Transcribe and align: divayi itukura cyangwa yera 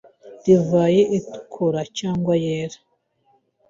divayi 0.43 1.01
itukura 1.17 1.81
cyangwa 1.97 2.33
yera 2.43 2.79